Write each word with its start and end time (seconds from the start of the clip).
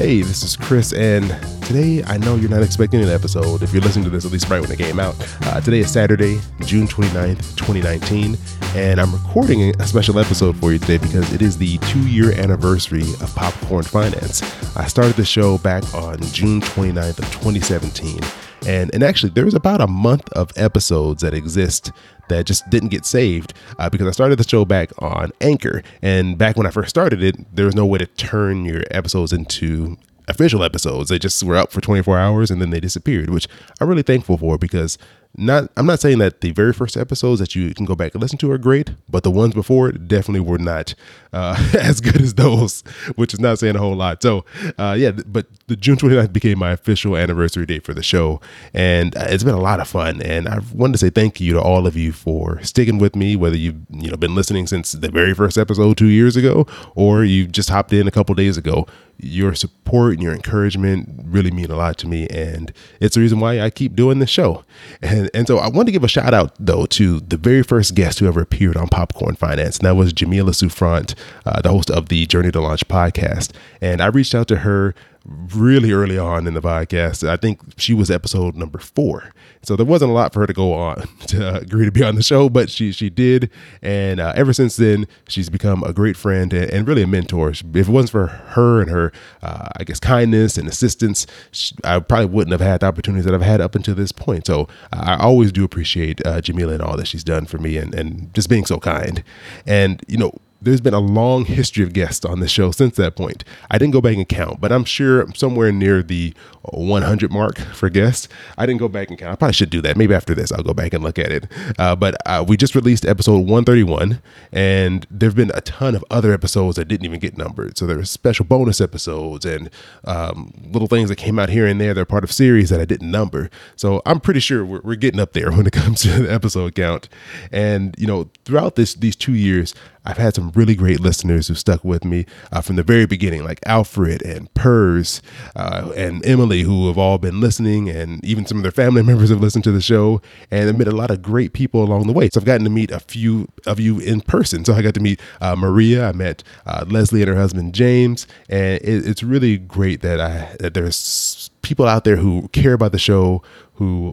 Hey, 0.00 0.22
this 0.22 0.42
is 0.42 0.56
Chris, 0.56 0.94
and 0.94 1.28
today 1.62 2.02
I 2.04 2.16
know 2.16 2.34
you're 2.34 2.48
not 2.48 2.62
expecting 2.62 3.02
an 3.02 3.10
episode 3.10 3.62
if 3.62 3.74
you're 3.74 3.82
listening 3.82 4.04
to 4.04 4.10
this 4.10 4.24
at 4.24 4.32
least 4.32 4.48
right 4.48 4.58
when 4.58 4.72
it 4.72 4.78
came 4.78 4.98
out. 4.98 5.14
Uh, 5.42 5.60
today 5.60 5.80
is 5.80 5.92
Saturday, 5.92 6.40
June 6.64 6.88
29th, 6.88 7.54
2019, 7.58 8.38
and 8.74 8.98
I'm 8.98 9.12
recording 9.12 9.78
a 9.78 9.86
special 9.86 10.18
episode 10.18 10.56
for 10.56 10.72
you 10.72 10.78
today 10.78 10.96
because 10.96 11.30
it 11.34 11.42
is 11.42 11.58
the 11.58 11.76
two 11.92 12.08
year 12.08 12.32
anniversary 12.32 13.02
of 13.02 13.30
Popcorn 13.36 13.82
Finance. 13.82 14.42
I 14.74 14.86
started 14.86 15.16
the 15.16 15.24
show 15.26 15.58
back 15.58 15.84
on 15.92 16.18
June 16.22 16.62
29th 16.62 17.18
of 17.18 17.30
2017. 17.32 18.20
And, 18.66 18.92
and 18.94 19.02
actually, 19.02 19.30
there's 19.30 19.54
about 19.54 19.80
a 19.80 19.86
month 19.86 20.28
of 20.30 20.50
episodes 20.56 21.22
that 21.22 21.34
exist 21.34 21.92
that 22.28 22.46
just 22.46 22.68
didn't 22.70 22.90
get 22.90 23.04
saved 23.04 23.54
uh, 23.78 23.90
because 23.90 24.06
I 24.06 24.12
started 24.12 24.38
the 24.38 24.48
show 24.48 24.64
back 24.64 24.90
on 24.98 25.32
Anchor. 25.40 25.82
And 26.02 26.38
back 26.38 26.56
when 26.56 26.66
I 26.66 26.70
first 26.70 26.90
started 26.90 27.22
it, 27.22 27.36
there 27.54 27.66
was 27.66 27.74
no 27.74 27.86
way 27.86 27.98
to 27.98 28.06
turn 28.06 28.64
your 28.64 28.82
episodes 28.90 29.32
into 29.32 29.96
official 30.28 30.62
episodes. 30.62 31.10
They 31.10 31.18
just 31.18 31.42
were 31.42 31.56
up 31.56 31.72
for 31.72 31.80
24 31.80 32.18
hours 32.18 32.50
and 32.50 32.60
then 32.62 32.70
they 32.70 32.80
disappeared, 32.80 33.30
which 33.30 33.48
I'm 33.80 33.88
really 33.88 34.02
thankful 34.02 34.38
for 34.38 34.56
because 34.56 34.96
not 35.36 35.70
I'm 35.76 35.86
not 35.86 36.00
saying 36.00 36.18
that 36.18 36.40
the 36.40 36.50
very 36.50 36.72
first 36.72 36.96
episodes 36.96 37.40
that 37.40 37.54
you 37.54 37.72
can 37.72 37.86
go 37.86 37.94
back 37.94 38.14
and 38.14 38.20
listen 38.20 38.38
to 38.38 38.50
are 38.50 38.58
great, 38.58 38.90
but 39.08 39.22
the 39.22 39.30
ones 39.30 39.54
before 39.54 39.92
definitely 39.92 40.40
were 40.40 40.58
not 40.58 40.94
uh, 41.32 41.56
as 41.78 42.00
good 42.00 42.20
as 42.20 42.34
those, 42.34 42.82
which 43.14 43.32
is 43.32 43.40
not 43.40 43.58
saying 43.58 43.76
a 43.76 43.78
whole 43.78 43.94
lot. 43.94 44.22
So 44.22 44.44
uh, 44.76 44.96
yeah, 44.98 45.12
but 45.12 45.46
the 45.68 45.76
June 45.76 45.96
29th 45.96 46.32
became 46.32 46.58
my 46.58 46.72
official 46.72 47.16
anniversary 47.16 47.64
date 47.64 47.84
for 47.84 47.94
the 47.94 48.02
show, 48.02 48.40
and 48.74 49.16
uh, 49.16 49.26
it's 49.28 49.44
been 49.44 49.54
a 49.54 49.60
lot 49.60 49.80
of 49.80 49.88
fun. 49.88 50.20
And 50.20 50.48
I 50.48 50.58
wanted 50.74 50.94
to 50.94 50.98
say 50.98 51.10
thank 51.10 51.40
you 51.40 51.54
to 51.54 51.60
all 51.60 51.86
of 51.86 51.96
you 51.96 52.12
for 52.12 52.60
sticking 52.62 52.98
with 52.98 53.14
me, 53.14 53.36
whether 53.36 53.56
you've 53.56 53.78
you 53.90 54.10
know 54.10 54.16
been 54.16 54.34
listening 54.34 54.66
since 54.66 54.92
the 54.92 55.10
very 55.10 55.34
first 55.34 55.56
episode 55.56 55.96
two 55.96 56.08
years 56.08 56.36
ago, 56.36 56.66
or 56.96 57.24
you 57.24 57.46
just 57.46 57.70
hopped 57.70 57.92
in 57.92 58.08
a 58.08 58.10
couple 58.10 58.34
days 58.34 58.56
ago 58.56 58.86
your 59.22 59.54
support 59.54 60.14
and 60.14 60.22
your 60.22 60.32
encouragement 60.32 61.08
really 61.24 61.50
mean 61.50 61.70
a 61.70 61.76
lot 61.76 61.98
to 61.98 62.06
me 62.06 62.26
and 62.28 62.72
it's 63.00 63.14
the 63.14 63.20
reason 63.20 63.40
why 63.40 63.60
I 63.60 63.70
keep 63.70 63.94
doing 63.94 64.18
this 64.18 64.30
show. 64.30 64.64
And 65.02 65.30
and 65.34 65.46
so 65.46 65.58
I 65.58 65.68
want 65.68 65.86
to 65.86 65.92
give 65.92 66.04
a 66.04 66.08
shout 66.08 66.34
out 66.34 66.54
though 66.58 66.86
to 66.86 67.20
the 67.20 67.36
very 67.36 67.62
first 67.62 67.94
guest 67.94 68.18
who 68.18 68.26
ever 68.26 68.40
appeared 68.40 68.76
on 68.76 68.88
Popcorn 68.88 69.36
Finance. 69.36 69.78
And 69.78 69.86
that 69.86 69.96
was 69.96 70.12
Jamila 70.12 70.52
Souffrant, 70.52 71.14
uh, 71.46 71.60
the 71.62 71.70
host 71.70 71.90
of 71.90 72.08
the 72.08 72.26
Journey 72.26 72.50
to 72.52 72.60
Launch 72.60 72.86
podcast. 72.88 73.52
And 73.80 74.00
I 74.00 74.06
reached 74.06 74.34
out 74.34 74.48
to 74.48 74.58
her 74.58 74.94
really 75.24 75.92
early 75.92 76.18
on 76.18 76.46
in 76.46 76.54
the 76.54 76.62
podcast. 76.62 77.28
I 77.28 77.36
think 77.36 77.60
she 77.76 77.94
was 77.94 78.10
episode 78.10 78.56
number 78.56 78.78
four. 78.78 79.32
So 79.62 79.76
there 79.76 79.84
wasn't 79.84 80.10
a 80.10 80.14
lot 80.14 80.32
for 80.32 80.40
her 80.40 80.46
to 80.46 80.52
go 80.54 80.72
on 80.72 81.06
to 81.26 81.56
agree 81.56 81.84
to 81.84 81.92
be 81.92 82.02
on 82.02 82.14
the 82.14 82.22
show, 82.22 82.48
but 82.48 82.70
she 82.70 82.92
she 82.92 83.10
did, 83.10 83.50
and 83.82 84.18
uh, 84.18 84.32
ever 84.34 84.52
since 84.52 84.76
then 84.76 85.06
she's 85.28 85.50
become 85.50 85.82
a 85.82 85.92
great 85.92 86.16
friend 86.16 86.52
and, 86.52 86.70
and, 86.70 86.88
really 86.88 87.02
a 87.02 87.06
mentor. 87.06 87.50
If 87.50 87.62
it 87.62 87.88
wasn't 87.88 88.10
for 88.10 88.26
her 88.28 88.80
and 88.80 88.90
her, 88.90 89.12
uh, 89.42 89.68
I 89.76 89.84
guess, 89.84 90.00
kindness 90.00 90.56
and 90.56 90.66
assistance, 90.66 91.26
she, 91.50 91.74
I 91.84 92.00
probably 92.00 92.26
wouldn't 92.26 92.52
have 92.52 92.66
had 92.66 92.80
the 92.80 92.86
opportunities 92.86 93.26
that 93.26 93.34
I've 93.34 93.42
had 93.42 93.60
up 93.60 93.74
until 93.74 93.94
this 93.94 94.12
point. 94.12 94.46
So 94.46 94.66
I 94.92 95.16
always 95.16 95.52
do 95.52 95.62
appreciate 95.62 96.24
uh, 96.26 96.40
Jamila 96.40 96.74
and 96.74 96.82
all 96.82 96.96
that 96.96 97.06
she's 97.06 97.24
done 97.24 97.44
for 97.44 97.58
me, 97.58 97.76
and 97.76 97.94
and 97.94 98.32
just 98.32 98.48
being 98.48 98.64
so 98.64 98.78
kind. 98.78 99.22
And 99.66 100.02
you 100.08 100.16
know 100.16 100.32
there's 100.62 100.80
been 100.80 100.94
a 100.94 101.00
long 101.00 101.46
history 101.46 101.82
of 101.82 101.92
guests 101.92 102.24
on 102.24 102.40
the 102.40 102.48
show 102.48 102.70
since 102.70 102.96
that 102.96 103.16
point. 103.16 103.44
I 103.70 103.78
didn't 103.78 103.92
go 103.92 104.00
back 104.00 104.16
and 104.16 104.28
count, 104.28 104.60
but 104.60 104.72
I'm 104.72 104.84
sure 104.84 105.26
somewhere 105.34 105.72
near 105.72 106.02
the 106.02 106.34
100 106.62 107.32
mark 107.32 107.58
for 107.58 107.88
guests. 107.88 108.28
I 108.58 108.66
didn't 108.66 108.80
go 108.80 108.88
back 108.88 109.08
and 109.08 109.18
count. 109.18 109.32
I 109.32 109.36
probably 109.36 109.54
should 109.54 109.70
do 109.70 109.80
that. 109.82 109.96
Maybe 109.96 110.14
after 110.14 110.34
this, 110.34 110.52
I'll 110.52 110.62
go 110.62 110.74
back 110.74 110.92
and 110.92 111.02
look 111.02 111.18
at 111.18 111.32
it. 111.32 111.46
Uh, 111.78 111.96
but 111.96 112.16
uh, 112.26 112.44
we 112.46 112.56
just 112.56 112.74
released 112.74 113.06
episode 113.06 113.38
131, 113.38 114.20
and 114.52 115.06
there 115.10 115.28
have 115.28 115.36
been 115.36 115.52
a 115.54 115.62
ton 115.62 115.94
of 115.94 116.04
other 116.10 116.32
episodes 116.32 116.76
that 116.76 116.86
didn't 116.86 117.06
even 117.06 117.20
get 117.20 117.38
numbered. 117.38 117.78
So 117.78 117.86
there 117.86 117.98
are 117.98 118.04
special 118.04 118.44
bonus 118.44 118.80
episodes 118.80 119.46
and 119.46 119.70
um, 120.04 120.52
little 120.70 120.88
things 120.88 121.08
that 121.08 121.16
came 121.16 121.38
out 121.38 121.48
here 121.48 121.66
and 121.66 121.80
there. 121.80 121.94
They're 121.94 122.04
part 122.04 122.24
of 122.24 122.32
series 122.32 122.68
that 122.70 122.80
I 122.80 122.84
didn't 122.84 123.10
number. 123.10 123.50
So 123.76 124.02
I'm 124.04 124.20
pretty 124.20 124.40
sure 124.40 124.64
we're, 124.64 124.80
we're 124.82 124.96
getting 124.96 125.20
up 125.20 125.32
there 125.32 125.50
when 125.52 125.66
it 125.66 125.72
comes 125.72 126.02
to 126.02 126.22
the 126.22 126.32
episode 126.32 126.74
count. 126.74 127.08
And 127.50 127.94
you 127.98 128.06
know, 128.06 128.30
throughout 128.44 128.76
this 128.76 128.94
these 128.94 129.16
two 129.16 129.34
years, 129.34 129.74
I've 130.04 130.16
had 130.16 130.34
some 130.34 130.50
really 130.54 130.74
great 130.74 131.00
listeners 131.00 131.48
who 131.48 131.54
stuck 131.54 131.84
with 131.84 132.04
me 132.04 132.26
uh, 132.52 132.60
from 132.60 132.76
the 132.76 132.82
very 132.82 133.06
beginning, 133.06 133.44
like 133.44 133.60
Alfred 133.66 134.22
and 134.22 134.52
Pers 134.54 135.20
uh, 135.54 135.92
and 135.96 136.24
Emily, 136.24 136.62
who 136.62 136.88
have 136.88 136.98
all 136.98 137.18
been 137.18 137.40
listening, 137.40 137.88
and 137.88 138.24
even 138.24 138.46
some 138.46 138.58
of 138.58 138.62
their 138.62 138.72
family 138.72 139.02
members 139.10 139.30
have 139.30 139.40
listened 139.40 139.64
to 139.64 139.72
the 139.72 139.82
show, 139.82 140.22
and 140.50 140.68
I've 140.68 140.78
met 140.78 140.88
a 140.88 140.92
lot 140.92 141.10
of 141.10 141.22
great 141.22 141.52
people 141.52 141.82
along 141.82 142.06
the 142.06 142.12
way. 142.12 142.28
So 142.30 142.40
I've 142.40 142.46
gotten 142.46 142.64
to 142.64 142.70
meet 142.70 142.90
a 142.90 143.00
few 143.00 143.48
of 143.66 143.78
you 143.78 143.98
in 143.98 144.20
person. 144.20 144.64
So 144.64 144.74
I 144.74 144.82
got 144.82 144.94
to 144.94 145.00
meet 145.00 145.20
uh, 145.40 145.56
Maria, 145.56 146.08
I 146.08 146.12
met 146.12 146.42
uh, 146.66 146.84
Leslie 146.88 147.22
and 147.22 147.28
her 147.28 147.36
husband 147.36 147.74
James, 147.74 148.26
and 148.48 148.80
it, 148.82 149.06
it's 149.06 149.22
really 149.22 149.58
great 149.58 150.00
that 150.02 150.20
I 150.20 150.56
that 150.60 150.74
there's 150.74 151.50
people 151.62 151.86
out 151.86 152.04
there 152.04 152.16
who 152.16 152.48
care 152.48 152.72
about 152.72 152.92
the 152.92 152.98
show, 152.98 153.42
who 153.80 154.12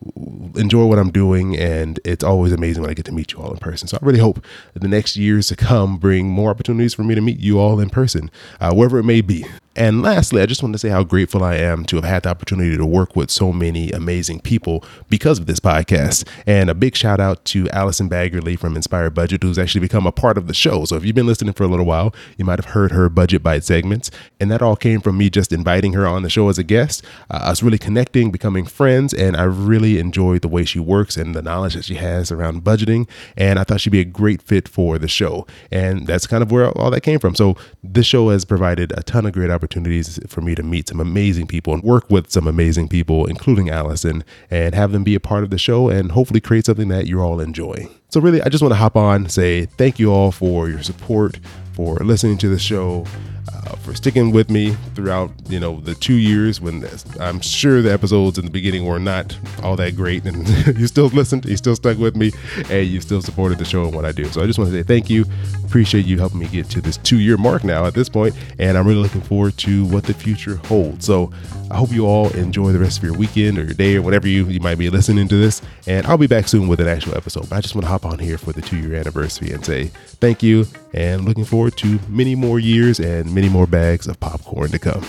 enjoy 0.55 0.85
what 0.85 0.97
I'm 0.97 1.11
doing, 1.11 1.57
and 1.57 1.99
it's 2.05 2.23
always 2.23 2.53
amazing 2.53 2.81
when 2.81 2.89
I 2.89 2.93
get 2.93 3.05
to 3.07 3.11
meet 3.11 3.33
you 3.33 3.39
all 3.39 3.51
in 3.51 3.57
person. 3.57 3.89
So 3.89 3.99
I 4.01 4.05
really 4.05 4.19
hope 4.19 4.43
the 4.73 4.87
next 4.87 5.17
years 5.17 5.49
to 5.49 5.57
come 5.57 5.97
bring 5.97 6.29
more 6.29 6.51
opportunities 6.51 6.93
for 6.93 7.03
me 7.03 7.15
to 7.15 7.21
meet 7.21 7.39
you 7.39 7.59
all 7.59 7.81
in 7.81 7.89
person, 7.89 8.31
uh, 8.61 8.73
wherever 8.73 8.97
it 8.97 9.03
may 9.03 9.19
be. 9.19 9.45
And 9.77 10.01
lastly, 10.01 10.41
I 10.41 10.47
just 10.47 10.63
want 10.63 10.73
to 10.73 10.79
say 10.79 10.89
how 10.89 11.03
grateful 11.03 11.43
I 11.43 11.53
am 11.55 11.85
to 11.85 11.97
have 11.97 12.05
had 12.05 12.23
the 12.23 12.29
opportunity 12.29 12.75
to 12.75 12.85
work 12.85 13.15
with 13.15 13.29
so 13.29 13.53
many 13.53 13.91
amazing 13.91 14.39
people 14.39 14.83
because 15.07 15.37
of 15.37 15.45
this 15.45 15.59
podcast. 15.59 16.27
And 16.47 16.67
a 16.67 16.73
big 16.73 16.95
shout 16.95 17.19
out 17.19 17.45
to 17.45 17.69
Allison 17.69 18.09
Baggerly 18.09 18.57
from 18.57 18.75
Inspired 18.75 19.13
Budget, 19.13 19.43
who's 19.43 19.59
actually 19.59 19.81
become 19.81 20.07
a 20.07 20.11
part 20.11 20.35
of 20.35 20.47
the 20.47 20.55
show. 20.55 20.85
So 20.85 20.95
if 20.95 21.05
you've 21.05 21.13
been 21.13 21.27
listening 21.27 21.53
for 21.53 21.63
a 21.63 21.67
little 21.67 21.85
while, 21.85 22.11
you 22.37 22.45
might 22.45 22.57
have 22.57 22.73
heard 22.73 22.91
her 22.91 23.07
budget 23.07 23.43
bite 23.43 23.65
segments. 23.65 24.09
And 24.39 24.49
that 24.49 24.63
all 24.63 24.75
came 24.75 24.99
from 24.99 25.15
me 25.15 25.29
just 25.29 25.53
inviting 25.53 25.93
her 25.93 26.07
on 26.07 26.23
the 26.23 26.29
show 26.31 26.49
as 26.49 26.57
a 26.57 26.63
guest, 26.63 27.05
uh, 27.29 27.35
us 27.35 27.61
really 27.61 27.77
connecting, 27.77 28.31
becoming 28.31 28.65
friends. 28.65 29.13
And 29.13 29.37
I 29.37 29.43
really 29.57 29.99
enjoyed 29.99 30.41
the 30.41 30.47
way 30.47 30.65
she 30.65 30.79
works 30.79 31.17
and 31.17 31.35
the 31.35 31.41
knowledge 31.41 31.73
that 31.75 31.85
she 31.85 31.95
has 31.95 32.31
around 32.31 32.63
budgeting. 32.63 33.07
And 33.35 33.59
I 33.59 33.63
thought 33.63 33.81
she'd 33.81 33.89
be 33.89 33.99
a 33.99 34.05
great 34.05 34.41
fit 34.41 34.67
for 34.67 34.97
the 34.97 35.07
show. 35.07 35.45
And 35.71 36.07
that's 36.07 36.27
kind 36.27 36.41
of 36.41 36.51
where 36.51 36.69
all 36.69 36.91
that 36.91 37.01
came 37.01 37.19
from. 37.19 37.35
So 37.35 37.55
this 37.83 38.05
show 38.05 38.29
has 38.29 38.45
provided 38.45 38.91
a 38.97 39.03
ton 39.03 39.25
of 39.25 39.33
great 39.33 39.49
opportunities 39.49 39.67
opportunities 39.67 40.19
for 40.27 40.41
me 40.41 40.55
to 40.55 40.63
meet 40.63 40.87
some 40.87 40.99
amazing 40.99 41.47
people 41.47 41.73
and 41.73 41.83
work 41.83 42.09
with 42.09 42.31
some 42.31 42.47
amazing 42.47 42.87
people, 42.87 43.25
including 43.25 43.69
Allison, 43.69 44.23
and 44.49 44.73
have 44.73 44.91
them 44.91 45.03
be 45.03 45.15
a 45.15 45.19
part 45.19 45.43
of 45.43 45.49
the 45.49 45.57
show 45.57 45.89
and 45.89 46.11
hopefully 46.11 46.39
create 46.39 46.65
something 46.65 46.87
that 46.87 47.07
you're 47.07 47.23
all 47.23 47.39
enjoying. 47.39 47.89
So, 48.09 48.21
really, 48.21 48.41
I 48.41 48.49
just 48.49 48.61
want 48.61 48.71
to 48.71 48.77
hop 48.77 48.95
on, 48.95 49.29
say 49.29 49.65
thank 49.65 49.99
you 49.99 50.11
all 50.11 50.31
for 50.31 50.69
your 50.69 50.81
support, 50.83 51.39
for 51.73 51.97
listening 51.97 52.37
to 52.39 52.49
the 52.49 52.59
show 52.59 53.05
uh, 53.53 53.75
for 53.77 53.95
sticking 53.95 54.31
with 54.31 54.49
me 54.49 54.71
throughout 54.95 55.31
you 55.49 55.59
know 55.59 55.79
the 55.81 55.95
two 55.95 56.15
years 56.15 56.59
when 56.59 56.87
I'm 57.19 57.41
sure 57.41 57.81
the 57.81 57.91
episodes 57.91 58.37
in 58.37 58.45
the 58.45 58.51
beginning 58.51 58.85
were 58.85 58.99
not 58.99 59.37
all 59.63 59.75
that 59.77 59.95
great, 59.95 60.25
and 60.25 60.47
you 60.77 60.87
still 60.87 61.07
listened, 61.07 61.45
you 61.45 61.57
still 61.57 61.75
stuck 61.75 61.97
with 61.97 62.15
me, 62.15 62.31
and 62.69 62.87
you 62.87 63.01
still 63.01 63.21
supported 63.21 63.57
the 63.57 63.65
show 63.65 63.85
and 63.85 63.95
what 63.95 64.05
I 64.05 64.11
do. 64.11 64.25
So 64.25 64.41
I 64.41 64.45
just 64.45 64.59
want 64.59 64.71
to 64.71 64.77
say 64.77 64.83
thank 64.83 65.09
you. 65.09 65.25
Appreciate 65.65 66.05
you 66.05 66.17
helping 66.17 66.39
me 66.39 66.47
get 66.47 66.69
to 66.71 66.81
this 66.81 66.97
two 66.97 67.19
year 67.19 67.37
mark 67.37 67.63
now 67.63 67.85
at 67.85 67.93
this 67.93 68.09
point, 68.09 68.35
and 68.59 68.77
I'm 68.77 68.87
really 68.87 69.01
looking 69.01 69.21
forward 69.21 69.57
to 69.57 69.85
what 69.85 70.03
the 70.03 70.13
future 70.13 70.57
holds. 70.57 71.05
So 71.05 71.31
I 71.69 71.75
hope 71.75 71.91
you 71.91 72.05
all 72.05 72.29
enjoy 72.29 72.71
the 72.71 72.79
rest 72.79 72.99
of 72.99 73.03
your 73.03 73.13
weekend 73.13 73.57
or 73.57 73.63
your 73.63 73.73
day 73.73 73.95
or 73.97 74.01
whatever 74.01 74.27
you, 74.27 74.45
you 74.45 74.61
might 74.61 74.77
be 74.77 74.89
listening 74.89 75.27
to 75.27 75.35
this. 75.35 75.61
And 75.85 76.05
I'll 76.07 76.17
be 76.17 76.27
back 76.27 76.47
soon 76.47 76.67
with 76.67 76.79
an 76.79 76.87
actual 76.87 77.15
episode. 77.15 77.49
But 77.49 77.57
I 77.57 77.61
just 77.61 77.75
want 77.75 77.83
to 77.83 77.89
hop 77.89 78.05
on 78.05 78.19
here 78.19 78.37
for 78.37 78.53
the 78.53 78.61
two 78.61 78.77
year 78.77 78.95
anniversary 78.95 79.51
and 79.51 79.65
say 79.65 79.85
thank 80.19 80.41
you 80.41 80.65
and 80.93 81.25
looking 81.25 81.43
forward 81.43 81.75
to 81.77 81.99
many 82.07 82.35
more 82.35 82.59
years 82.59 82.99
and 82.99 83.33
many 83.37 83.49
more 83.49 83.67
bags 83.67 84.07
of 84.07 84.19
popcorn 84.19 84.71
to 84.71 84.79
come. 84.79 85.05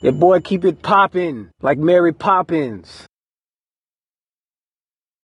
Yeah, 0.00 0.12
boy, 0.12 0.38
keep 0.38 0.64
it 0.64 0.82
popping 0.82 1.50
like 1.60 1.78
Mary 1.78 2.12
Poppins. 2.12 3.05